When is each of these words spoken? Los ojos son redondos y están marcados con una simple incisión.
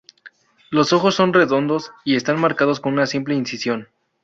Los 0.71 0.93
ojos 0.93 1.13
son 1.13 1.31
redondos 1.31 1.91
y 2.03 2.15
están 2.15 2.39
marcados 2.39 2.79
con 2.79 2.93
una 2.93 3.05
simple 3.05 3.35
incisión. 3.35 3.87